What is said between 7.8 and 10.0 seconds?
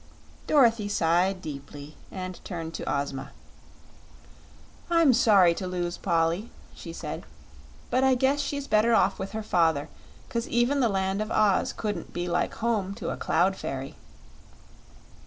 "but I guess she's better off with her father;